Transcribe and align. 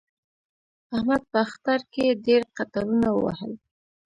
احمد 0.95 1.23
په 1.31 1.37
اختر 1.45 1.79
کې 1.93 2.05
ډېر 2.25 2.41
قطارونه 2.57 3.07
ووهل. 3.11 3.53